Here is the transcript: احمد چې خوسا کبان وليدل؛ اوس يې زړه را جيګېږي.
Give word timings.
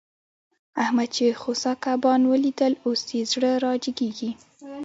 احمد 0.83 1.09
چې 1.15 1.25
خوسا 1.41 1.71
کبان 1.85 2.21
وليدل؛ 2.31 2.73
اوس 2.85 3.01
يې 3.15 3.21
زړه 3.31 3.51
را 3.63 3.73
جيګېږي. 3.83 4.31